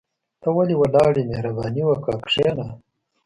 [0.41, 2.67] ته ولي ولاړ يى مهرباني وکاه کشينه